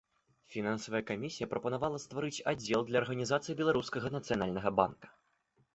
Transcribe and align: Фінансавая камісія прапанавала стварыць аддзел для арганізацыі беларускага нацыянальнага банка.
Фінансавая 0.53 1.01
камісія 1.09 1.47
прапанавала 1.51 1.99
стварыць 2.05 2.43
аддзел 2.53 2.81
для 2.89 2.97
арганізацыі 3.03 3.59
беларускага 3.61 4.07
нацыянальнага 4.19 4.69
банка. 4.83 5.07